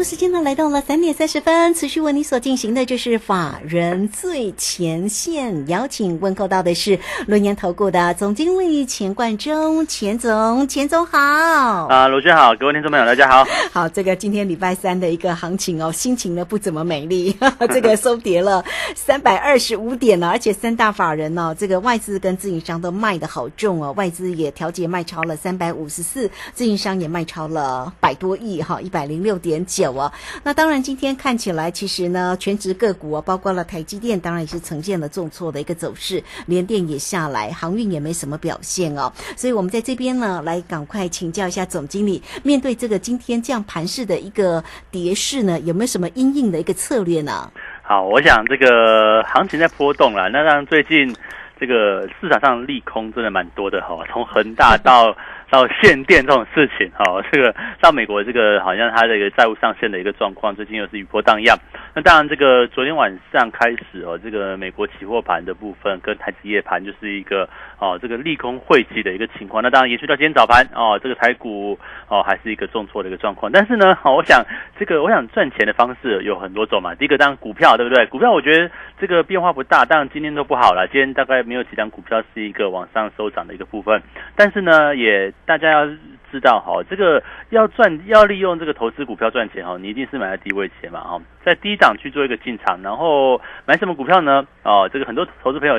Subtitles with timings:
[0.00, 11.18] 好，时间呢来到了三点三十分，持续为你所进行的就是法人最前线，邀请问候到的是轮研投顾的总经理钱冠中，钱总，钱总好。
[11.18, 13.46] 啊，卢轩好，各位听众朋友大家好。
[13.70, 17.36] 好，这个今天礼拜三的一个行情哦，心情呢不怎么美丽，
[17.68, 18.64] 这个收跌了
[18.96, 30.12] 三百二十五点呢，而且三大法人呢，这个外资跟自营商都卖的好重哦，外资也调节卖超了三百五十四，自营商也卖超了百多亿哈，一百零六点九哦。
[30.42, 39.12] 那当然，今天看起来其实呢，全职个股啊，包括了台积电，当然也是呈现了重挫的一个走势，联电也下来，航运也没什么表现哦。
[39.36, 47.50] 所以我们在这边呢，来赶快请教一下总经理，面对这个今天这样盘势的一个跌势呢，有没有什么应应的一个策略呢？
[47.82, 51.14] 好，我想这个行情在波动了，那让最近
[51.58, 55.16] 这个市场上利空真的蛮多的哈，从恒大到。
[55.50, 61.58] 到限电这种事情，哈，这个到美国这个好像它的一个债务上限的一个状况，最近又是雨波荡漾。
[61.92, 67.48] 那当然，这个昨天晚上开始哦，这个美国期货盘的部分跟台积夜盘就是一个
[67.78, 69.60] 哦，这个利空汇集的一个情况。
[69.60, 71.76] 那当然延续到今天早盘哦，这个台股
[72.06, 73.50] 哦还是一个重挫的一个状况。
[73.50, 74.44] 但是呢，好，我想
[74.78, 76.94] 这个我想赚钱的方式有很多种嘛。
[76.94, 78.06] 第一个当然股票，对不对？
[78.06, 78.70] 股票我觉得
[79.00, 80.86] 这个变化不大，当然今天都不好了。
[80.92, 84.00] 今天大概没有几张股票是一个往上收涨的一个部分。
[84.36, 85.84] 但是呢，也大家要
[86.30, 94.46] 知道哈，这个要赚要利用这个投资股票赚钱哈，你一定是买在低位前嘛哈，在低档去做一个进场，然后买什么股票呢？
[94.62, 95.74] 哦，这个很多投资朋友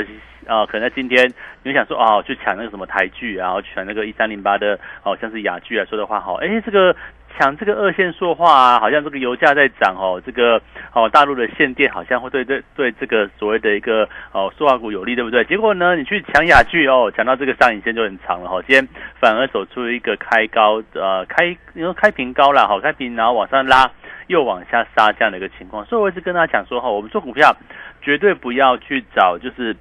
[0.45, 1.31] 啊，可能在今天
[1.63, 6.93] 你想说哦，去抢那个什么台剧，然后抢那个一三零八的哦，像是雅剧来说的话哈，哎，这个。
[7.37, 10.61] 抢这个二线说话啊，好像这个油价在涨哦，这个
[10.93, 15.43] 哦大陆的限电好像会对对对这个所谓的一个哦塑化股有利，对不对？
[15.45, 18.87] 结果呢，你去抢雅剧哦，抢到这个上影线就很长了哈，今天
[19.19, 23.89] 反而走出一个开高呃开因为开平高了好开平然后往上拉
[24.27, 27.55] 又往下杀这样的一个情况，所以我一直跟大家讲说哈，我们做股票
[28.01, 29.75] 绝对不要去找就是。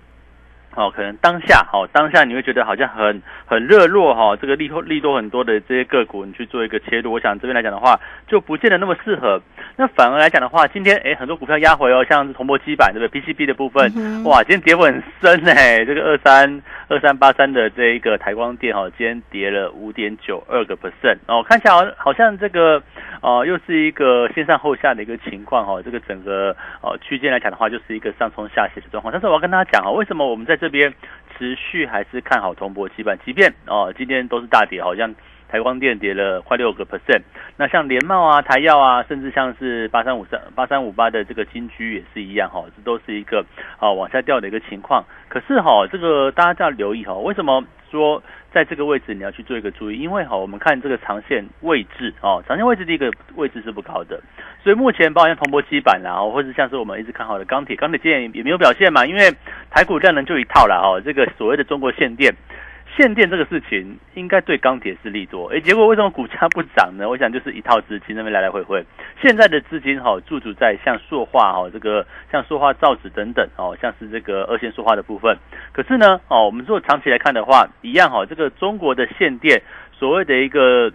[0.77, 7.99] 哦，可能当下，哦，当下你会觉得好像很很热络，哈，这个利多利多很多的这些个股，你去做一个切入，我想这边来讲的话，
[8.29, 9.41] 就不见得那么适合。
[9.77, 22.81] 那反而来讲的话，今天哎，很多股票压回哦，像是铜箔基板，对不对？PCB 的部分，哇，今天跌幅很深哎，这个二三二三八三的这一个台光电，哈，今天跌了五点九二个 percent，哦，看起来好像这个。
[23.23, 29.13] 哦，又是一个先上后下的一个情况哈，这个整个哦区间来讲的话，就是一个上冲下斜的状况。
[29.13, 30.93] 但是我要跟大家讲哦，为什么我们在这边
[31.37, 35.15] 持续还是看好铜箔基板，即便哦今天都是大跌，好像
[35.51, 37.23] 台光电跌了快六个 percent，
[37.57, 43.45] 那像联茂啊、台药啊，甚至像是八三五三八三五八的这个金居也是一样哈，这都是一个
[43.79, 45.05] 啊往下掉的一个情况。
[45.29, 48.23] 可是哈，这个大家要留意哈，为什么说？
[48.53, 54.21] 在这个位置你要去做一个注意，因为哈，我们看这个长线位置哦，长线位置第一个位置是不高的，
[54.65, 59.33] 所以目前包括像铜箔基板啦，或者像是我们一直看好的钢铁，钢铁今天也没有表现嘛，因为
[59.71, 62.35] 台股量能就一套了哈，这个所谓的中国限电。
[62.97, 67.09] 限电这个事情应该对钢铁是利多，哎，结果为什么股价不涨呢？
[67.09, 68.85] 我想就是一套资金那边来来回回，
[69.23, 75.37] 现在的资金哈驻足在像塑化哈这个像塑化造纸等等哦，像是这个二线塑化的部分。
[75.73, 79.63] 可是呢哦，我们如果长期来看的话，一样哈，这个中国的限电
[79.93, 80.93] 所谓的一个。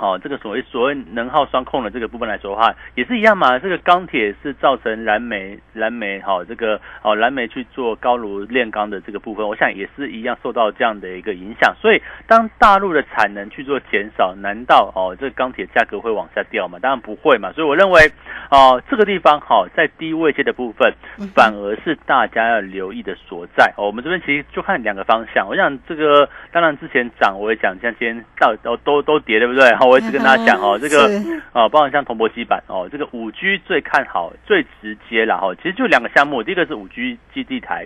[0.00, 3.58] 哦，这个所谓所谓能耗双控的这个部分来说的话，也是一样嘛。
[3.58, 11.74] 这个钢铁是造成燃煤、燃煤哈，这个哦燃煤去做高炉炼钢的这个部分，我想也是一样受到这样的一个影响。
[11.78, 16.78] 所以，当大陆的产能去做减少，难道哦这个钢铁价格会往下掉吗？
[16.80, 17.52] 当然不会嘛。
[17.52, 18.10] 所以我认为
[18.50, 20.90] 哦这个地方哈，在低位阶的部分，
[21.34, 23.70] 反而是大家要留意的所在。
[23.76, 25.46] 哦，我们这边其实就看两个方向。
[25.46, 29.70] 我想这个当然之前涨我也讲，像今天到都都都跌，对不对？
[29.74, 29.89] 好。
[29.90, 31.08] 我一直跟大家讲哦， 这个
[31.52, 35.52] 啊，包括像铜箔基板哦，这个五 G 最看好、最直接了哈。
[35.56, 37.84] 其实就两个项目，第一个是五 G 基地台，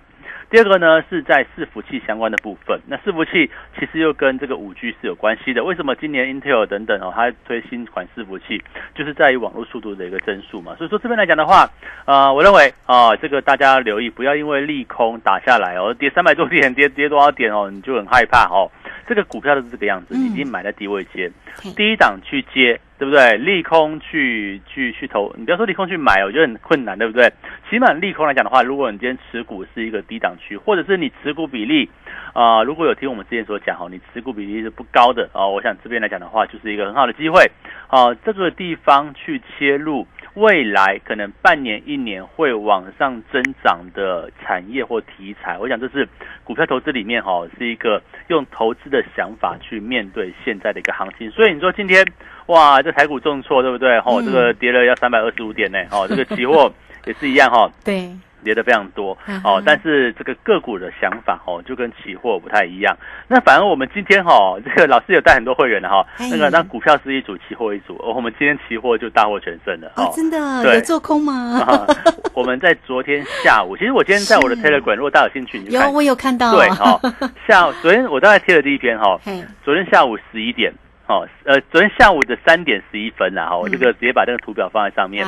[0.51, 2.81] 第二个呢是在伺服器相关的部分。
[2.87, 5.65] 那伺服器其实又跟这个五 G 是有关系的。
[5.65, 8.63] 为什么今年 Intel 等等哦，它推新款伺服器，
[8.95, 10.75] 就是在于网络速度的一个增速嘛。
[10.77, 11.69] 所以说这边来讲的话，
[12.05, 18.71] 啊，我认为啊，这个大家留意，不要因为利空打下来哦，跌三百多点， 跌跌多少点哦，你就很害怕哦。
[19.07, 21.31] 这个股票都是这个样子，已经买在低位接，
[21.77, 23.37] 低档去接，对不对？
[23.37, 27.31] 利空去去去投，你不要说利空去买，我觉得很困难，对不对？
[27.69, 31.91] 起码利空来讲的话，如果你今天持股是一个低档区，或者是你持股比例
[32.33, 37.51] 啊、如果有听我们之前所讲哈，你持股比例是不高的哦，我想这边来讲的话，就是一个很好的机会
[37.91, 40.07] 哦、这个地方去切入。
[40.35, 46.09] 未来可能半年、一年会往上增长的产业或题材，我想这是
[46.43, 51.31] 股票投资里面哈、是一个用投资的想法去面对现在的一个行情。
[51.31, 52.05] 所以你说今天
[52.47, 53.97] 哇，这台股重挫，对不对？
[53.99, 55.79] 哦，嗯这个跌了要三百二十五点呢。
[55.91, 56.71] 哦，这个期货
[57.07, 58.11] 也是一样哈、对，
[58.43, 62.97] 跌的非常多嗯哦，但是这个个股的想法哦，就跟期货不太一样。
[63.29, 71.61] 那反而我们今天哈，这个老师有带很多会员的哈，哎那个那股票是一组，期货一组，哦我们今天期货就大获全胜了哦，真的对有做空吗？
[71.67, 71.87] 啊，
[72.35, 75.93] 我们在昨天下午，其实我今天在我的是 Telegram，如果大家有兴趣，有，看。
[75.93, 76.55] 我有看到。
[76.55, 77.01] 对哦，
[77.47, 80.73] 下午昨天我大概贴了第一篇哈，嘿，昨天下午十一点
[81.07, 85.23] 哦，呃，昨天下午的三点十一分啦哈，我这个直接把这个图表放在上面。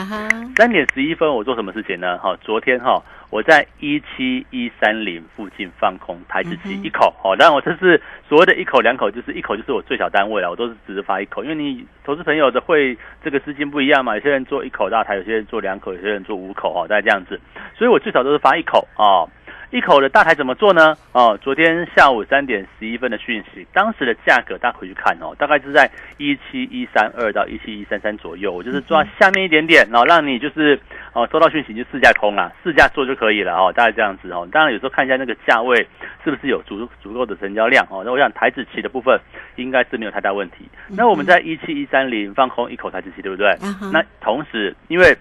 [0.57, 2.17] 三点十一分我做什么事情呢？
[2.17, 6.83] 哈，昨天哈我在一七一三零附近放空台子期嗯哼。
[6.83, 17.39] 一口，哦，当然我这是所谓的一口两口，就是一口就是我最小单位了，我都是只是发一口，因为你投资朋友的会这个资金不一样嘛，有些人做一口大台，有些人做两口，有些人做五口哦，大概这样子，
[17.77, 19.29] 所以我最少都是发一口哦。
[19.71, 20.97] 一口的大台怎么做呢？
[21.13, 30.79] 哦，昨天下午三点十一分的讯息，当时的价格大家回去看哦，大概是在一七一三二到一七一三三左右，我就是抓下面一点点，然后让你就是
[31.13, 34.49] 哦收到讯息就试价空啦，试价做就可以了哦，大概这样子哦。
[34.53, 35.77] 当然有时候看一下那个价位
[36.25, 38.03] 是不是有足足够的成交量哦。
[38.05, 39.19] 那我想台子期的部分
[39.57, 40.69] 应该是没有太大问题。
[40.89, 43.53] 那我们在一七一三零放空一口台子期，对不对？
[43.93, 45.17] 那同时因为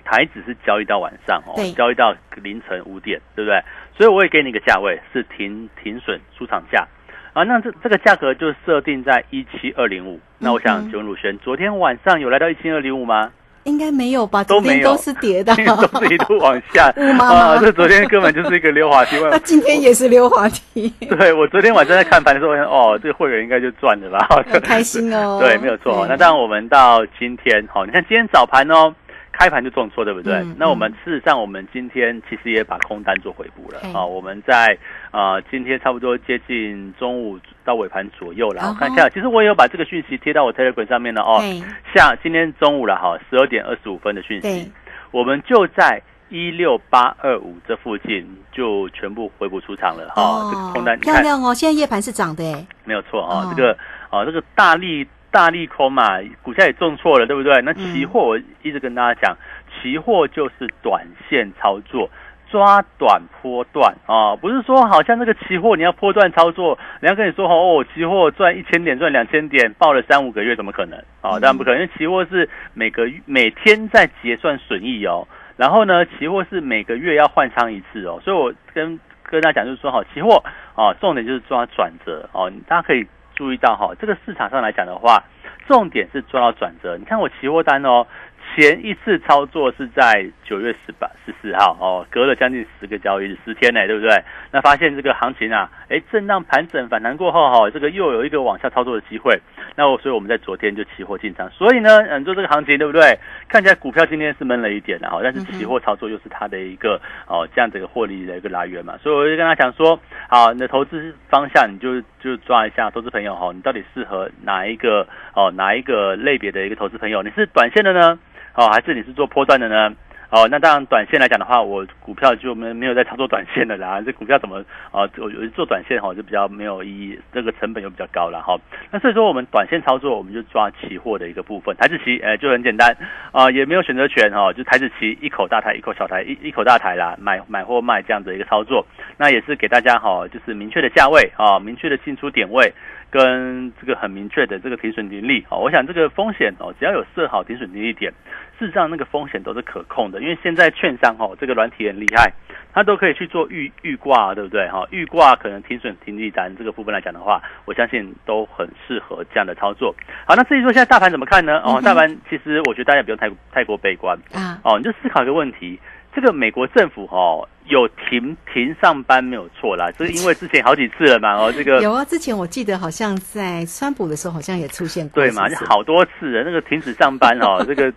[0.00, 3.62] 台指是交易到晚上哦，交易到凌晨五点，对不对？
[3.96, 6.86] 所以我也给你一个价位是停停损出场价
[7.32, 10.18] 啊，那这这个价格就设定在一七二零五。
[10.38, 13.30] 那我嗯想哼请问鲁轩，昨天晚上有来到一七二零五吗？
[13.64, 14.42] 应该没有吧？
[14.44, 15.54] 都没有昨天都是跌的。
[15.92, 17.58] 都是一路往下雾妈妈啊！
[17.60, 19.16] 这昨天根本就是一个溜滑梯。
[19.30, 20.88] 那今天也是溜滑梯，
[21.18, 24.26] 对我昨天晚上在看盘的时候，我想哦，这个会员应该就赚了吧？
[24.50, 25.38] 很开心哦。
[25.38, 26.06] 对，没有错。
[26.08, 28.94] 那当然，我们到今天，好，你看今天早盘哦，
[29.40, 30.34] 开盘就重挫，对不对？
[30.34, 34.04] 嗯那我们事实上，我们今天其实也把空单做回补了嘿啊。
[34.04, 34.76] 我们在
[35.12, 41.38] 呃今天差不多接近中午到尾盘左右了，哦我看一下，其实我也有把这个讯息贴到我 Telegram 上面了哦。
[41.40, 41.62] 嘿
[41.94, 44.70] 下今天中午了哈，十二点二十五分的讯息，
[45.10, 46.02] 我们就在。
[46.32, 51.52] 一六八二五这附近就全部回补出场了哈，这个空单漂亮哦！
[51.52, 53.76] 现在夜盘是涨的哎，没有错啊、哦这个
[54.10, 57.60] 啊、这个大力大利空嘛，股价也重挫了，对不对？
[57.62, 59.36] 那嗯期货我一直跟大家讲，
[59.80, 62.10] 期货就是短线操作。
[62.50, 71.38] 抓短波段啊，不是说好像那个期货你要波段操作，人家跟你说哦，期货赚一千点赚两千点，报了三五个月，怎么可能啊？
[71.38, 80.42] 当然不可能，因为期货是每个每天在结算损益哦，然后呢，期货是每个月要换仓一次哦，所以我跟跟大家讲就是说好，期货
[80.74, 83.06] 啊，重点就是抓转折哦，大家可以
[83.40, 85.24] 注意到哈，这个市场上来讲的话，
[85.66, 86.98] 重点是抓到转折。
[86.98, 88.06] 你看我期货单哦，
[88.54, 94.10] 前一次操作是在九月十八十四号哦，隔了将近十个交易日，十天呢，对不对？
[94.50, 99.38] 那发现这个行情啊，哎，震荡盘整反弹过后哈，这个又有一个往下操作的机会。
[99.76, 103.18] 那我所以我们在昨天就期货进场，所以呢，嗯，做这个行情对不对？
[103.48, 117.22] 看起来股票今天是闷了一点的哈，但是期货操作又是它的一个哦这样的一个获利的一个来源嘛，所以我就跟他讲说，好，你的投资方向你就就抓一下，投资朋友哈，你到底适合哪一个哦哪一个类别的一个投资朋友？
[117.22, 118.18] 你是短线的呢？
[118.54, 119.94] 哦，还是你是做波段的呢？
[120.30, 124.00] 哦，那当然，短线来讲的话，我股票就没没有在操作短线的啦。
[124.00, 124.58] 这股票怎么
[124.92, 125.02] 啊？
[125.18, 128.56] 我我做短线哈就比较没有意义，这个成本又比较高了哈。
[128.92, 132.96] 那所以说，我们短线操作，我们就抓期货的一个部分，台子期，哎，就很简单
[133.32, 138.86] 啊，也没有选择权哈，就台子期一口大台，一口小台，一一口大台啦，买买或卖这样的一个操作。
[139.16, 142.72] 那也是给大家哈，就是明确的价位啊，明确的进出点位。
[143.10, 148.12] 跟这个很明确的这个停损停利哦，我想这个风险哦，只要有设好停损停利点，
[148.58, 152.32] 事实上那个风险都是可控的，因为现在券商哦，这个软体很厉害，
[152.72, 154.86] 它都可以去做预预挂，对不对哈？
[154.90, 159.94] 预挂可能停损停利单这个部分来讲的话，我相信都很适合这样的操作。
[160.24, 161.60] 好，那至于说现在大盘怎么看呢？
[161.64, 165.78] 哦，大盘其实我觉得大家不用太太过悲观啊，哦，你就思考一个问题。
[166.12, 176.42] 这个美国政府哦有停停上班没有错啦，就是因为之前好几次了嘛哦， 这个有啊，之前我记得好像在川普的时候好像也出现过，对嘛，好多次了。
[176.44, 177.90] 那个停止上班哦， 这个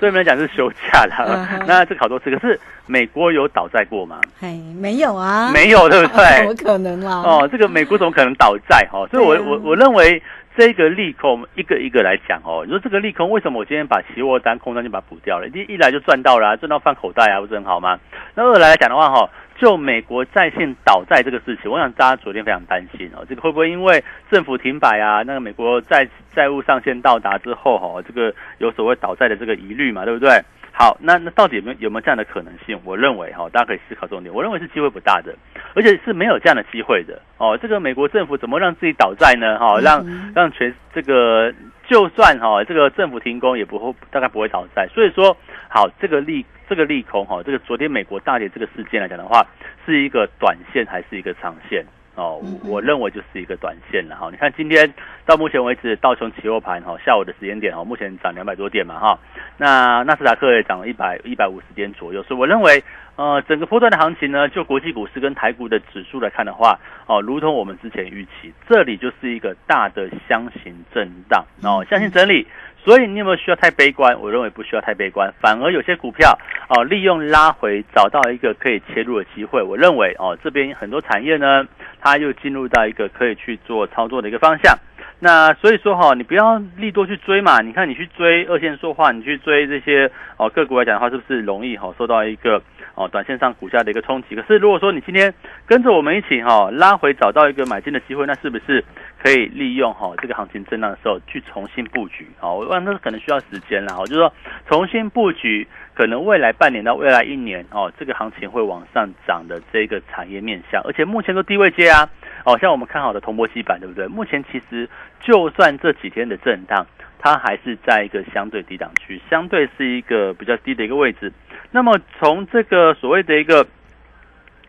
[0.00, 1.64] 对我们来讲是休假嗯啦。
[1.66, 4.20] 那这个好多次，可是美国有倒债过吗？
[4.40, 6.54] 嘿，没有啊，没有，对不对 怎么？
[6.54, 7.16] 可能啦？
[7.24, 8.88] 哦，这个美国怎么可能倒债？
[8.92, 10.22] 哦，所以我我我认为
[10.58, 12.64] 这个利空一个一个来讲哦。
[12.64, 15.46] 你说这个利空为什么我今天把期货单空单就把它补掉了？
[15.46, 17.96] 一一来就赚到了，赚到放口袋啊，不是很好吗？
[18.34, 30.42] 那二来讲的话哈，就美国在线倒债这个事情，我想大家昨天非常担心哦，这个会不会因为政府停摆啊，那个美国债债务上限到达之后哈，这个有所谓倒债的这个疑虑嘛，对不对？
[30.78, 32.80] 好，那那到底有没有有没有这样的可能性？
[32.84, 34.32] 我认为哈，大家可以思考重点。
[34.32, 35.34] 我认为是机会不大的，
[35.74, 37.58] 而且是没有这样的机会的哦。
[37.60, 39.58] 这个美国政府怎么让自己倒债呢？
[39.58, 40.06] 哈，让
[40.36, 41.52] 让全这个
[41.88, 44.86] 就算哈这个政府停工也不会大概不会倒债。
[44.94, 45.36] 所以说，
[45.68, 49.44] 好这个利这个利空哈，这个昨天美国大跌这个事件来讲的话，
[49.84, 51.84] 是一个短线还是一个长线？
[52.18, 54.28] 哦，我认为就是一个短线了哈。
[54.30, 54.92] 你看今天
[55.24, 59.18] 到目前为止，道琼期货盘哈，下午的时间点哈，目前涨两百多点嘛哈。
[59.56, 62.82] 那纳斯达克也涨了一百一百五十点左右，所以我认为，
[63.14, 72.46] 呃，整个波段的行情呢，就国际股市跟台股的指数来看的话，哦，如同我们之前预期，这里就是一个大的箱型震荡哦，箱型整理。
[72.84, 74.18] 所以你有没有需要太悲观？
[74.20, 79.60] 我认为不需要太悲观，反而有些股票哦，利用拉回找到一个可以切入的机会。
[79.60, 81.66] 我认为哦，这边很多产业呢，
[82.00, 84.76] 它又进入到一个可以去做操作的一个方向。
[85.20, 87.60] 那所以说哈，你不要利多去追嘛。
[87.60, 92.62] 你看你去追二线说话，你去追这些哦个股来讲的话，是不是容易哈受到一个
[92.94, 94.36] 哦短线上股价的一个冲击？
[94.36, 95.34] 可是如果说你今天
[95.66, 98.84] 跟着我们一起哈拉回找到一个买进的机会，那是不是？
[99.20, 104.32] 可以利用哈这个行情震荡的时候去重新布局，好，我那可能需要时间了，哈，就是说
[104.68, 105.66] 重新布局，
[105.98, 112.08] 可能未来半年到未来一年哦，这个行情会往上涨的这个产业面向，而且目前都低位接啊，
[112.44, 114.06] 哦，像我们看好的铜箔基板，对不对？
[114.06, 114.88] 目前其实
[115.20, 116.86] 就算这几天的震荡，
[117.18, 121.32] 它还是在一个相对低档区，相对是一个比较低的一个位置。
[121.72, 123.66] 那么从这个所谓的一个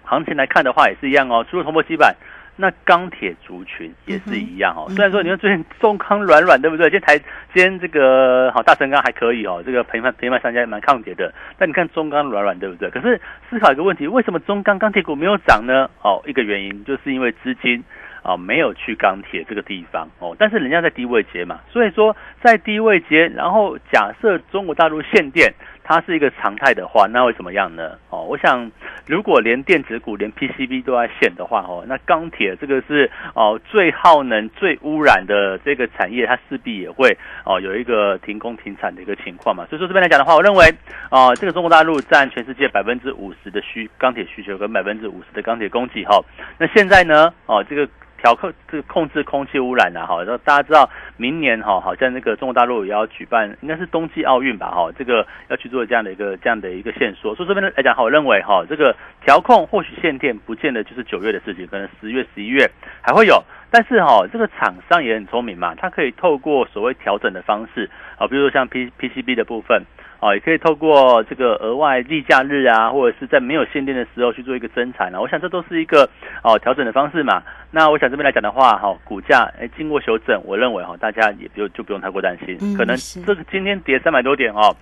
[0.01, 2.15] 行情来看的话，也是一样哦，除了铜箔基板。
[2.61, 6.89] 那钢铁族群也是一样哦，虽然说你看最近中钢软软，对不对？
[6.89, 7.17] 今天台
[7.53, 11.33] 今天这个好大成钢还可以哦，这个平盘平盘商家蛮抗跌的。
[11.57, 12.89] 但你看中钢软软，对不对？
[12.89, 15.89] 可是思考一个问题，为什么中钢钢铁股没有涨呢？
[16.01, 17.81] 哦，一个原因就是因为资金
[18.23, 22.13] 啊没有去钢铁这个地方哦，但是人家在低位接嘛，所以说
[22.43, 25.53] 在低位接，然后假设中国大陆限电。
[25.89, 27.97] 它是一个常态的话，那会怎么样呢？
[28.11, 28.71] 哦，我想
[29.07, 39.65] 如果连电子股、连 PCB 都在限的话，哦，那钢铁这个是哦最耗能、最污染的这个产业，它势必也会哦有一个停工停产的一个情况嘛。
[39.67, 40.71] 所以说这边来讲的话，我认为
[41.09, 46.23] 啊，这个中国大陆占全世界百分之五十的需钢铁需求跟百分之五十的钢铁供给，哈，
[46.59, 47.89] 那现在呢，哦这个。
[48.21, 57.33] 调控这控制空气污染啊，哈，然后大家知道明年哈，好像那个中国大陆也要举办，应该是冬季奥运吧，哈，这个要去做这样的一个这样的一个线索。
[57.33, 58.95] 所以这边来讲，哈，我认为哈，这个
[59.25, 62.69] 调控或许限电不见得就是九月的事情，可能十月、十一月
[63.01, 63.41] 还会有。
[63.71, 69.83] 但是哈，这个厂商也很聪明嘛，它可以透过所谓调整的方式，啊，比如说像 P P C B 的部分。
[70.21, 76.09] 哦，也可以透过这个额外例假日啊，或者是在没有限定的时候去做一个增产啊，我想这都是一个
[76.43, 77.41] 哦调整的方式嘛。
[77.71, 82.95] 那我想这边来讲的话，哈，股价哎经过修正，我认为哈大家也不用就不用太过担心，可能
[83.25, 84.75] 这个今天跌三百多点哦，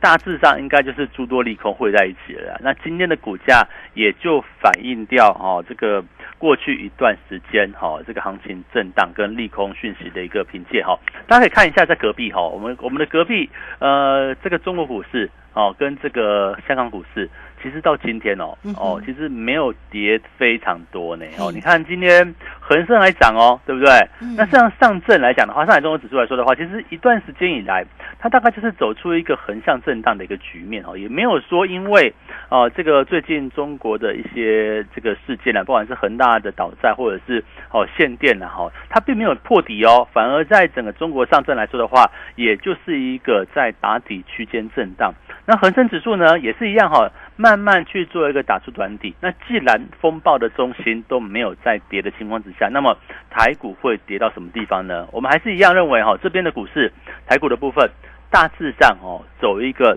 [0.00, 2.58] 大致上应该就是诸多利空汇在一起了。
[2.60, 6.04] 那今天的股价也就反映掉哦这个。
[6.40, 17.28] 过去一段时间，哈，这个行情震荡跟利空讯息的一个凭借，哈，大家可以看一下，在隔壁，哈，我们我们的隔壁，呃，这个中国股市，哦，跟这个香港股市。
[17.62, 21.52] 其实到今天哦哦，其实没有跌非常多呢哦。
[21.52, 23.92] 你看今天恒生还涨哦，对不对？
[24.36, 27.84] 那像上证来讲的话，上海综合指数来说的话，其实一段时间以来，
[28.18, 32.12] 它大概就是走出一个横向震荡的一个局面哦，也没有说因为
[32.48, 45.12] 哦这个最近中国的一些这个事件呢，不管是恒大的倒债或者是哦限电呢哈，它并没有破底哦，反而在整个中国上证来说的话，也就是一个在打底区间震荡。
[45.46, 47.10] 那恒生指数呢，也是一样哈。
[47.40, 49.14] 慢慢去做一个打出短底。
[49.18, 52.94] 那既然风暴的中心都没有在跌的情况之下，那么
[53.30, 55.08] 台股会跌到什么地方呢？
[55.10, 56.92] 我们还是一样认为哈，这边的股市
[57.26, 57.90] 台股的部分
[58.28, 59.96] 大致上哦走一个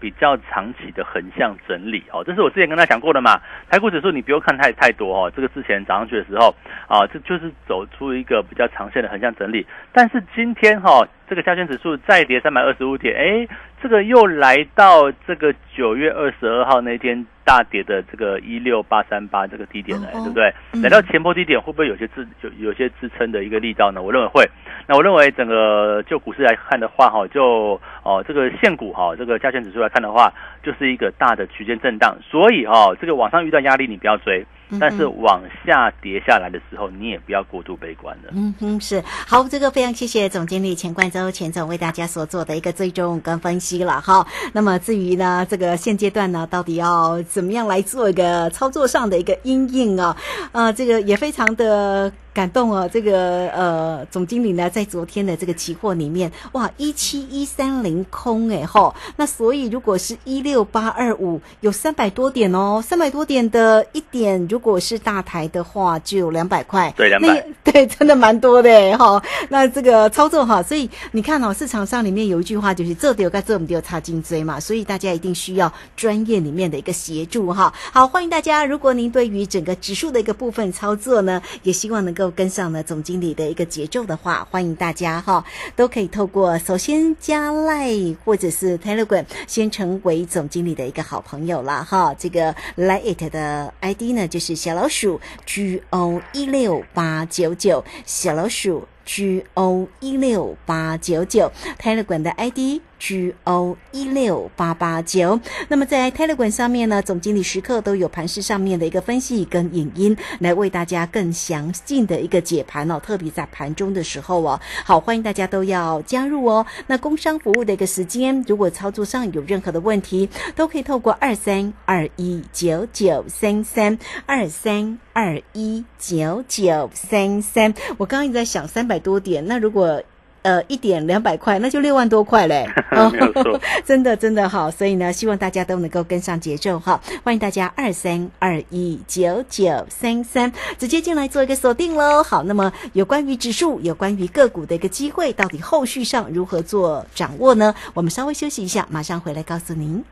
[0.00, 3.38] 比较长期的横向整理哦，这是我之前跟他讲过的嘛。
[3.70, 6.54] 台股指数你不用看太太多哦，这个之前涨上去的时候
[6.88, 9.66] 啊，这就是走出一个比较长线的横向整理。
[9.92, 11.06] 但是今天哈。
[11.28, 13.48] 这个加权指数再跌三百二十五点，哎，
[13.82, 20.52] 这个又来到这个九月二十二号那天大跌的这个一六八三八这个低点了，对不对？
[20.82, 24.02] 来到前波低点会不会有些支有有些支撑的一个力道呢？
[24.02, 24.44] 我认为会。
[24.86, 30.32] 那我认为整个就股市来看的话，哈，就哦这个现股哈，这个加权指数来看的话，
[30.62, 34.46] 就是一个大的区间震荡，所以哈，这个往上遇到压力你不要追。
[34.80, 38.32] 但是往下跌下来的时候，你也不要过度悲观了。
[38.34, 44.26] 嗯哼，是好，这个非常谢谢总经理钱冠洲钱总为大家所做的一个追踪跟分析了哈。
[44.52, 50.16] 那么至于呢，这个现阶段呢，到底要怎么样来做一个操作上的一个阴影啊？
[50.52, 52.12] 呃，这个也非常的。
[52.34, 69.22] 感动哦，这个呃总经理呢，在昨天的这个期货里面，哇，一七一三零空哎吼，那所以如果是一六八二五，有三百多点哦，三百多点的一点，如果是大台的话，就有两百块，对两百， 对，真的蛮多的哈。
[69.48, 77.72] 那这个操作哈，所以你看哦，市场上里面有一句话就是这丢该这么丢差金追嘛，所以大家一定需要专业里面的一个协助哈。
[77.92, 82.32] 好，欢迎大家，如果您对于整个指数的一个部分操作呢，也希望能够。
[82.38, 87.90] 跟上呢总经理的一个节奏的话，欢迎大家哈，都可以透过首先加赖
[88.24, 92.14] 或者是 Telegram 先成为总经理的一个好朋友了哈。
[92.16, 101.50] 这个 Lite 的 ID 呢就是小老鼠 G O 一六八九九小老鼠 G O 一六八九九
[101.80, 102.82] Telegram 的 ID。
[102.98, 105.38] G O 一六八八九，
[105.68, 112.98] 那么在 Telegram 上面呢，总经理时刻都有盘市上面的一个分析跟影音，来为大家更详尽的一个解盘哦。
[112.98, 116.66] 特别在盘中的时候哦，好，欢迎大家都要加入哦。
[116.88, 123.96] 那工商服务的一个时间，如果操作上有任何的问题，都可以透过二三二一九九三三
[124.26, 127.74] 二三二一九九三三。
[127.96, 130.00] 我刚刚一直在想三百多点，那如果。
[130.42, 142.22] 呃，一点两百块，那就六万多块嘞， 没有错， 真的真的好，所以呢，希望大家都能够跟上节奏哈，欢迎大家二三二一九九三三直接进来做一个锁定喽。
[142.22, 147.74] 好，那么有关于指数，有关于个股的一个机会，到底后续上如何做掌握呢？
[147.92, 150.02] 我们稍微休息一下，马上回来告诉您。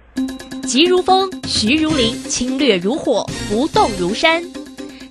[0.66, 4.42] 急如风，徐如林，侵略如火，不动如山。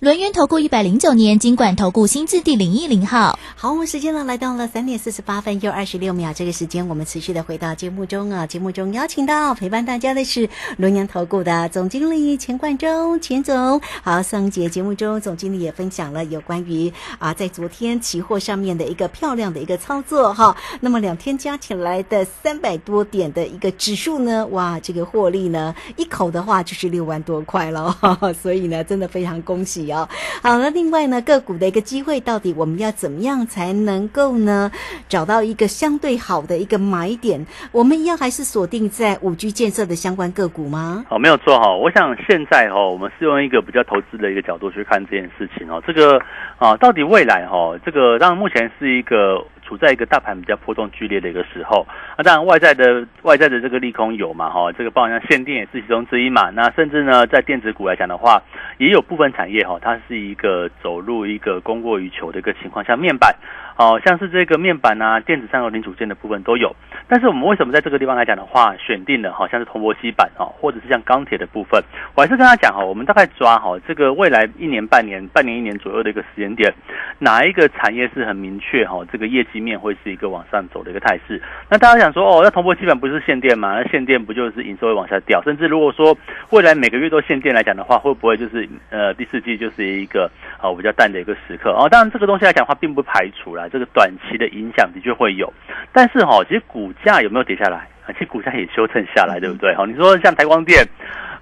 [0.00, 3.38] 轮源投顾一百零九年金管投顾新字第零一零号。
[3.56, 8.46] 好，我们时间呢来到了三点四十八分又二十六秒，这个时间我们持续的回到节目中啊。
[8.46, 13.80] 节目中邀请到陪伴大家的是轮源投顾的总经理钱冠中钱总。
[14.02, 20.54] 好，上节节目中总经理也分享了有关于啊在昨天期货上面的一个漂亮的一个操作哈。
[20.80, 27.96] 那么两天加起来的三百多点的一个指数呢，哇，这个获利呢一口的话就是六万多块了，
[28.42, 30.08] 所以呢真的非常恭喜哦。
[30.42, 33.46] 好那，另外呢个股的一个机会到底我们要怎么样？
[33.46, 34.70] 才能够呢
[35.08, 37.44] 找到一个相对好的一个买点。
[37.72, 41.04] 我们要还是锁定在五 G 建设的相关个股吗？
[41.10, 41.74] 哦，没有错哈。
[41.74, 45.82] 我想现在哈，我们是用一个比较投资的一个角度去看这件事情哦。
[45.86, 46.20] 这个
[46.58, 49.44] 啊，到底未来哈，这个当然目前是一个。
[49.66, 51.84] 处在一个大盘比较波动剧烈的一个时候，
[52.16, 56.50] 那当然外在的外在的这个利空有嘛哈，这个包含像限电也是其中之一嘛。
[56.50, 58.40] 那甚至呢，在电子股来讲的话，
[58.78, 63.34] 也有部分产业哈，它是一个走入一个供过于求的一个情况，像面板，
[63.76, 66.74] 哦，像是这个面板啊，电子上游零组件的部分都有。
[67.08, 71.82] 但是我们为什么在这个地方来讲的话，选定了好像是铜箔基板哦，或者是像钢铁的部分，
[72.14, 76.72] 我还是跟他讲哈，我们大概抓哈这个未来一年、半年、半年、一年左右的一个时间点，
[77.18, 79.66] 哪一个产业是很明确哈，这个业绩。
[79.66, 81.42] 面会是一个往上走的一个态势。
[81.68, 83.74] 那大家想说，哦，那铜箔基板不是限电吗？
[83.74, 85.42] 那限电不就是营收会往下掉？
[85.42, 86.16] 甚至如果说
[86.50, 90.30] 未来每个月都限电来讲的话，会不会就是呃第四季就是一个
[90.70, 91.70] 啊比较淡的一个时刻？
[91.70, 95.52] 哦，当然这个东西来讲的话，并不排除啦，这个短期的影响的确会有。
[95.92, 97.88] 但是哈，其实股价有没有跌下来？
[98.06, 99.74] 啊，其实股价也修正下来，对不对？
[99.74, 100.86] 好，你说像台光电。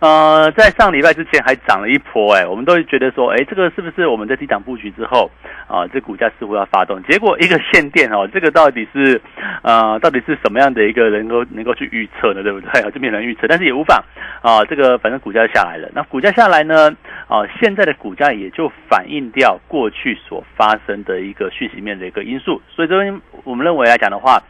[0.04, 5.30] 呃，在上礼拜之前还涨了一波，哎，我们都觉得说，哎，这个是不是我们在低档布局之后
[5.66, 7.02] 啊，这股价似乎要发动？
[7.04, 9.18] 结果一个限电哦，这个到底是
[9.62, 12.42] 呃，到底是什么样的一个能够能够去预测呢？
[12.42, 12.82] 对不对？
[12.82, 13.98] 啊，这没人预测，但是也无妨
[14.42, 16.94] 啊，这个反正股价下来了，那股价下来呢，
[17.26, 24.42] 啊，现在的股价也就反映掉过去所发生的一个讯息面的一个因素，所以这边我们认为来讲的话。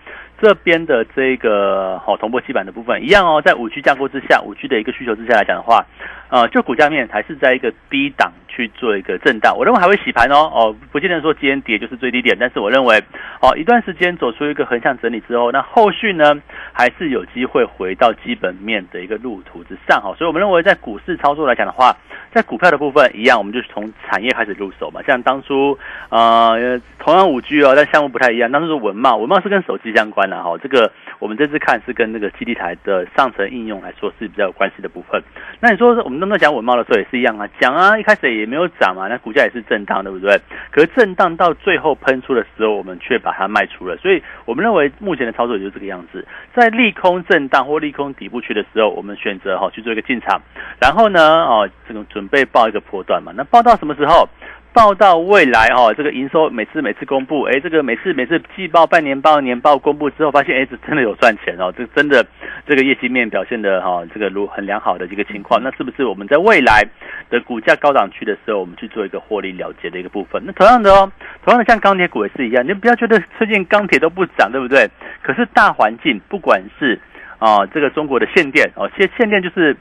[0.45, 5.87] 这边的这个好铜箔基板的部分一样哦，在五 G 架构之下，五 G 的一个需求之下来讲的话，
[6.29, 13.03] 呃，就股价面还是在一个低档去做一个震荡，我认为还会洗盘哦，哦，不见得说今天跌就是最低点，但是我认为
[13.41, 16.35] 哦，一段时间走出一个横向整理之后，那后续呢
[16.75, 21.97] 还是有机会回到基本面的一个路途之上哈，所以我们认为在股市操作来讲的话，
[22.35, 30.29] 在股票的部分一样，我们就是从产业开始入手嘛，像当初呃，同样五 G 哦，但项目不太一样，当初是文茂，文茂是跟手机相关。
[30.29, 35.23] 然后这个我们这次看是跟那个基地台的上层应用来说是比较有关系的部分。
[35.61, 40.37] 那你说我们刚刚讲文茂的时候也是一样啊，讲啊，一开始也没有涨嘛，那股价也是震荡，对不对？
[40.73, 43.97] 可是震荡到最后喷出的时候，我们却把它卖出了。
[43.99, 50.43] 所以我们认为目前的操作也就这个样子，在利空震荡或利空底部区的时候，我们选择哈去做一个进场，
[50.81, 53.33] 然后呢哦这种准备报一个波段嘛。
[53.37, 54.29] 那报到什么时候？
[54.75, 62.27] 报到未来哦，这个营收每次每次公布，哎，这个每次每次季报、半年报、年报公布之后，发现哎，这真的有赚钱哦，这真的
[62.67, 66.83] 这个业绩面表现的哈，这个如很良好的一个情况，那是不是我们在未来
[67.31, 70.43] 的股价高档区的时候，我们去做一个获利了结的一个部分？
[70.45, 71.09] 那同样的哦，
[71.45, 74.91] 同样的像钢铁股也是一样，你不要觉得最近钢铁都不涨，对不对？
[75.23, 76.99] 可是大环境不管是
[77.39, 79.77] 啊，这个中国的限电哦，限限电就是。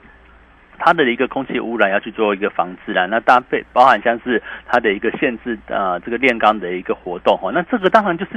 [0.85, 8.31] 它的一个空气污染要去做一个防治啦，那搭配包含像是它的一个限制啊，这个炼钢的一个活动哈，那这个当然就是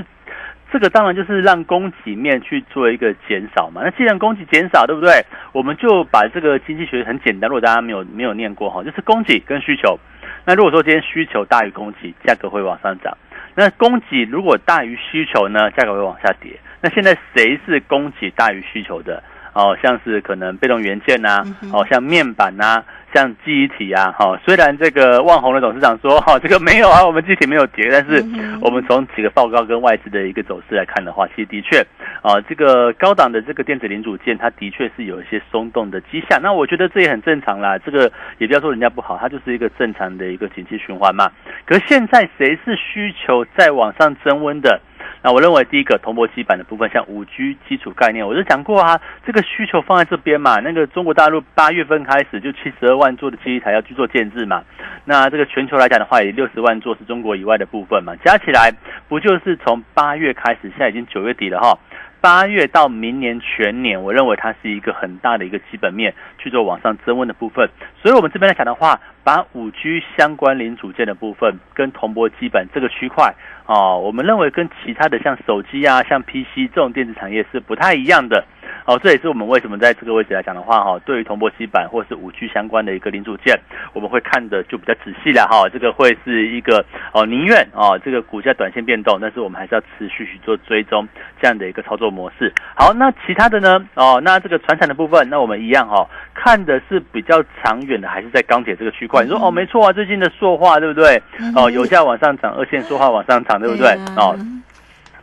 [0.71, 3.81] 这个当然就是让供给面去做一个减少嘛。
[3.83, 5.25] 那既然供给减少，对不对？
[5.51, 9.99] 我们就把这个经济学很简单，如果大家没有没有念过哈，就是供给跟需求。
[10.45, 13.13] 那如果说今天需求大于供给，价格会往上涨；
[13.57, 16.53] 那供给如果大于需求呢，价格会往下跌。
[16.81, 19.21] 那现在谁是供给大于需求的？
[19.57, 21.42] 哦，像是可能被动元件呐，
[21.73, 28.23] 哦，像面板呐，像记忆体啊，哈，虽然这个万宏的董事长说，哈，这个没有啊，我们记忆体没有跌，但是
[28.61, 31.81] 我们从几个报告跟外资的一个走势来看的话，其实的确，
[32.21, 36.38] 啊，这个高档的这个电子零组件，它的确是有一些松动的迹象。
[36.42, 41.33] 那我觉得这也很正常啦，这个也不要说人家不好，它就是一个正常的一个景气循环嘛。
[41.64, 44.79] 可是现在谁是需求在往上增温的？
[45.27, 50.61] 那我认为第一个铜箔基板的部分，像五 G 基础概念，我就讲过啊，这个需求放在这边嘛。
[50.61, 54.62] 那个中国大陆八月份开始就七十二万座的基地台要去做建制嘛。
[55.05, 58.73] 那这个全球来讲的话，也六十万座是中国以外的部分嘛，加起来
[59.09, 61.77] 不就是从八月开始，现在已经九月底了哈。
[62.21, 67.69] 八月到明年全年，我认为它是一个很大的一个基本面去做往上增温的部分。
[68.01, 73.33] 所以，我们这边来讲的话，把五 G 相关零组件的部分跟铜箔基板这个区块。
[73.67, 78.45] 哦，我们认为跟其他的像手机啊、像 PC 这种电子产业是不太一样的。
[78.85, 83.59] 哦，这也是我们为什么在这个位置来讲的话，哈，对于铜箔基板或是五 G 相关的一个零组件，
[83.93, 85.69] 我们会看的就比较仔细了哈。
[85.69, 91.07] 这个会是一个哦，宁愿哦，这个股价短线变动，但是我们还是要持续去做追踪
[91.41, 92.53] 这样的一个操作模式。
[92.77, 93.85] 好，那其他的呢？
[93.95, 99.25] 哦，那这个船产的部分，那我们一样哈，看的是比较长远的，还是在钢铁这个区块？
[99.25, 101.21] 你说哦，没错啊，最近的塑化对不对？
[101.57, 103.99] 哦，油价往上涨，二线塑化往上涨，对不对？
[104.16, 104.37] 哦，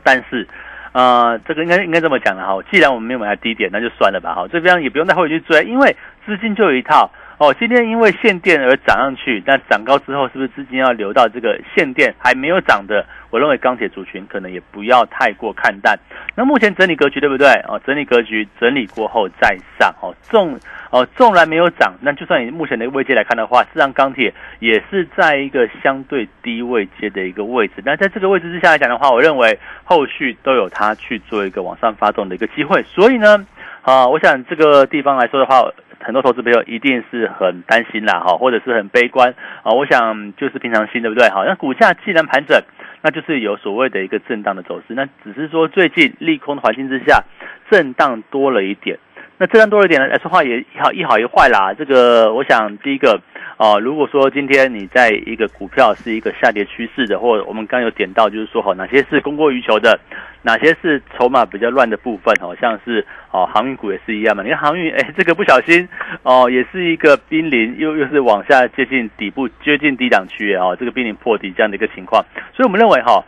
[0.03, 0.47] 但是。
[0.93, 2.55] 呃，这个应该应该这么讲的哈。
[2.69, 4.35] 既然我们没有买在低点，那就算了吧。
[4.35, 7.09] 哈，这边也不用太回去追，因为资金就有一套。
[7.39, 13.05] 哦，今天因为限电而涨上去，那涨高之后，是不是资金要流到这个限电还没有涨的？
[13.31, 15.97] 我认为钢铁族群可能也不要太过看淡。
[16.35, 17.47] 那目前整理格局对不对？
[17.67, 19.91] 哦，整理格局整理过后再上。
[19.99, 20.57] 哦，纵
[20.91, 27.73] 哦纵然没有涨，那就算以目前的位阶来看的话，实际上钢铁也是在一个相对低位阶的一个位置。
[27.83, 32.83] 那在这个位置之下来讲的话，我认为后续都有它去做一个往上发动的一个机会。
[32.83, 33.43] 所以呢，
[33.81, 35.63] 啊，我想这个地方来说的话。
[36.03, 39.71] 很多投资朋友一定是很担心啦，哈，或者是很悲观啊。
[39.71, 41.29] 我想就是平常心，对不对？
[41.29, 42.61] 好，那股价既然盘整，
[43.01, 44.93] 那就是有所谓的一个震荡的走势。
[44.93, 47.23] 那只是说最近利空的环境之下，
[47.71, 48.99] 震荡多了一点。
[49.37, 51.73] 那震荡多了一点呢，来说话也好一好一坏啦。
[51.73, 53.21] 这个我想第一个。
[53.63, 59.97] 哦，如果说今天你在一个股票是一个下跌趋势的，或者我们刚有点到，就是说好哪些是供过于求的，
[60.41, 64.43] 哪些是筹码比较乱的部分，好像是哦航运股也是一样嘛。
[64.43, 65.87] 你看航运，哎，这个不小心
[66.23, 72.21] 哦，也是一个濒临又又是往下接近底部，接近低档区啊，这个濒临破底这样的一个情况。
[72.53, 73.23] 所以我们认为哈，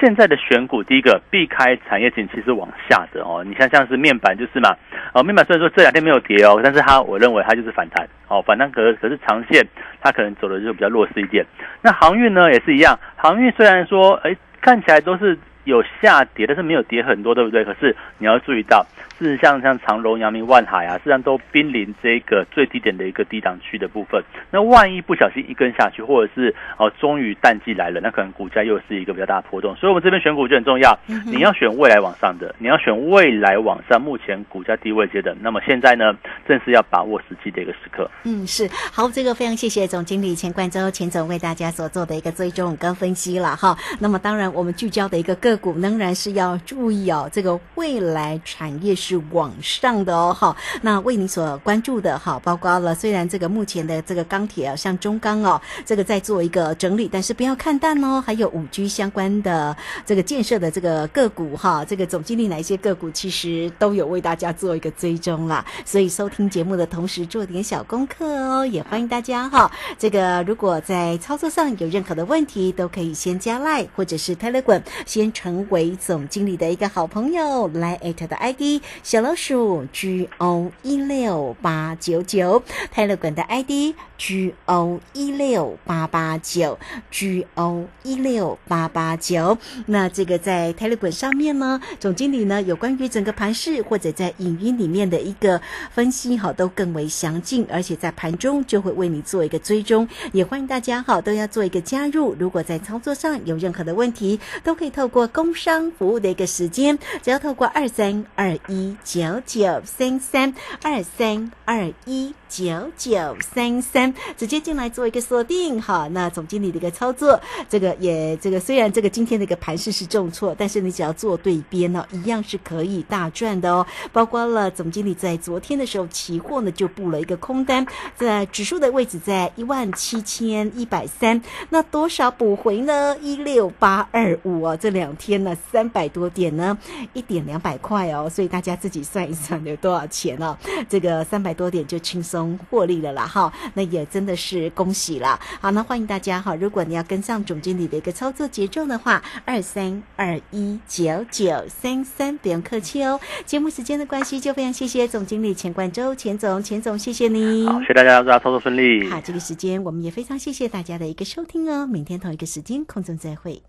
[0.00, 3.44] 现在的选股，第一个避开产业景气是往下的哦。
[3.44, 4.76] 你像像是面板就是嘛，
[5.12, 9.66] 哦面板虽然说这两天没有跌哦，但是它我认为它就是反弹哦，反弹可可是长线
[10.00, 11.44] 它可能走的就比较弱势一点。
[11.82, 15.38] 那航运呢也是一样，航运虽然说哎看起来都是。
[15.66, 17.64] 有下跌，但是没有跌很多，对不对？
[17.64, 18.86] 可是你要注意到，
[19.18, 24.22] 事实上像长荣、阳明、万海啊，实际上都濒临这个最低点的一个低档区的部分。
[24.50, 29.74] 那万一不小心一根下去，或者是哦，终于淡季来了，那可能股价又是一个比较大的波动。
[29.76, 35.36] 所以，我们这边选股就很重要，你要选未来往上的，你要选未来往上，目前股价低位阶的。
[35.40, 38.10] 那么现在呢，正是要把握时机的一个时刻。
[38.24, 43.76] 嗯，是好，这个非常谢谢总经理钱冠洲钱总为大家所做的一个追踪跟分析了哈。
[43.98, 45.56] 那么当然，我们聚焦的一个个。
[45.56, 50.56] 股仍然是要注意哦，这个未来产业是往上的哦，哈。
[50.82, 58.20] 那为你所关注的哈，包括了虽然这个目前的这个钢铁啊，像中钢哦，这个在做一个整理，但是不要看淡哦。
[58.20, 65.64] 还有五 G 相关的这个建设的这个个股哈，这个总经理哪一些个股其实都有为大家做一个追踪啦。
[65.84, 69.70] 所以收听节目的同时做点小功课哦，也欢迎大家哈。
[69.96, 75.32] 这个如果在操作上有任何的问题，都可以先加 Line 或者是 Telegram 先。
[75.36, 86.78] 成为总经理的一个好朋友，来艾特的 ID 小老鼠 G O 一六八九九，泰勒管的 ID G O 一六八八九
[87.10, 89.56] G O 一六八八九。
[89.86, 95.60] 那这个在泰勒管上面呢，总经理呢有关于整个盘市或者在影音里面的一个
[95.92, 100.08] 分析，哈，都更为详尽，而且在盘中就会为你做一个追踪。
[100.32, 102.34] 也欢迎大家哈都要做一个加入。
[102.38, 105.26] 如果在操作上有任何的问题，都可以透过。
[105.36, 112.34] 工商服务的一个时间，只要透过二三二一九九三三二三二一。
[112.48, 116.08] 九九三三，直接进来做一个锁定哈。
[116.12, 123.84] 那总经理的一个操作，这个也这个虽然这个今天的一个盘势是重挫，但是你只要做对边呢，一样是可以大赚的哦。
[124.12, 127.84] 包括了总经理在昨天的时候，期货呢就布了一个空单，
[128.16, 133.16] 在指数的位置在一万七千一百三，那多少补回呢？
[133.20, 136.78] 一六八二五啊，这两天呢三百多点呢，
[137.12, 140.56] 一点两百块哦，所以大家自己算一算有多少钱哦。
[140.88, 142.36] 这个三百多点就轻松。
[142.70, 145.38] 获利了啦哈，那也真的是恭喜了。
[145.60, 153.18] 好，那欢迎大家哈，如果你要跟上总经理的一个操作节奏的话，二三二一九九三三，不用客气哦。
[153.44, 157.66] 节目时间的关系，就非常谢谢总经理钱冠周钱总，钱总谢谢你。
[157.66, 159.08] 好，谢谢大家，祝大家操作顺利。
[159.08, 161.86] 好，这个时间我们也非常谢谢大家的一个收听哦。
[161.86, 163.62] 明天同一个时间空中再会。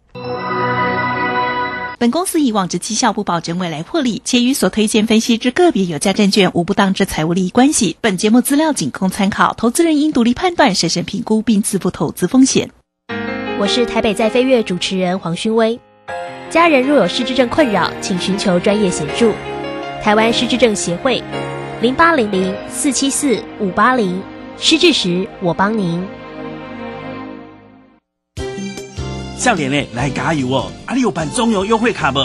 [2.00, 7.98] 本公司以往之绩效不保证未来获利，且与所推荐分析之个别有价证券无不当之财务利益关系。
[8.02, 12.70] 本节目资料仅供参考，投资人应独立判断、审慎评估并自负投资风险。
[13.60, 15.80] 我是台北在飞跃主持人黄勋威。
[16.52, 19.34] 家人若有失智症困扰，请寻求专业协助。
[20.04, 21.24] 台湾失智症协会，
[21.82, 24.22] 零八零零四七四五八零，
[24.60, 26.06] 失智时我帮您。
[29.38, 30.72] 笑脸嘞，来加油哦！
[30.86, 32.20] 啊，你有办中油优惠卡不？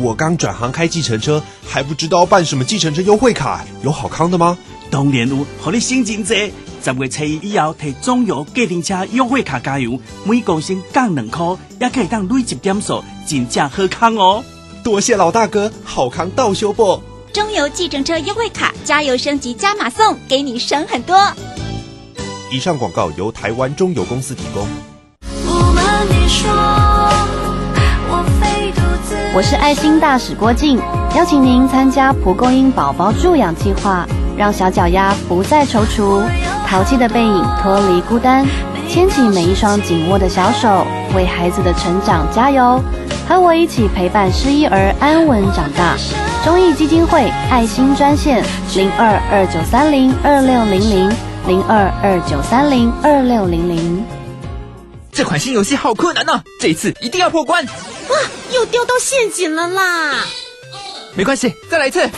[0.00, 4.58] 我刚转行开计程车，还不知道办什么计程车优惠卡，有好康的吗？
[4.90, 6.52] 当然有，和你心情济。
[6.82, 14.42] 十月初一以后提中油计程车优惠卡加油，每公升降两块，也可以当累积点数，真正好康哦！
[14.82, 17.00] 多谢老大哥，好康到修不？
[17.32, 21.16] 中油计程车优惠卡，加油升级加码送，给你省很多。
[22.50, 24.66] 以上广告由台湾中油公司提供。
[29.38, 30.80] 我是爱心大使郭靖，
[31.14, 34.04] 邀请您参加蒲公英宝宝助养计划，
[34.36, 36.24] 让小脚丫不再踌躇，
[36.66, 38.44] 淘气的背影脱离孤单，
[38.88, 42.82] 牵起每一双紧握的小手，为孩子的成长加油，
[43.28, 45.94] 和我一起陪伴失依儿安稳长大。
[46.44, 48.42] 中意基金会爱心专线
[48.74, 51.08] 零二二九三零二六零零
[51.46, 54.17] 零二二九三零二六零零。
[55.18, 57.66] 这款新游戏好困难呢，这一次一定要破关！
[57.66, 58.16] 哇，
[58.54, 60.24] 又掉到陷阱了啦！
[61.16, 62.08] 没关系，再来一次。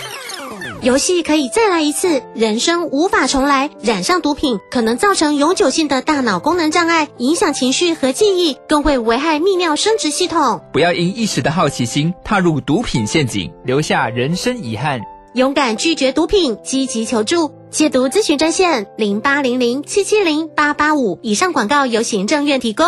[0.83, 3.71] 游戏可以再来一次，人生无法重来。
[3.81, 10.61] 染上毒品可能造成永久性的大脑功能障碍，影响情绪和记忆，更会危害泌尿生殖系统。
[10.71, 15.01] 不要因一时的好奇心踏入毒品陷阱，留下人生遗憾。
[15.33, 17.51] 勇敢拒绝毒品，积极求助。
[17.71, 21.21] 戒毒咨询专线零八零零七七零八八五。
[21.23, 22.85] 以上广告由行政院提供。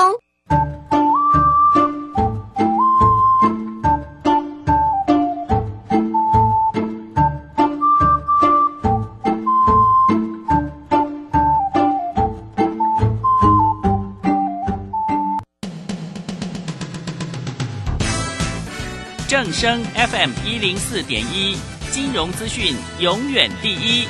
[19.29, 21.57] 正声 FM 一零四点一，
[21.91, 24.07] 金融资讯永远第一。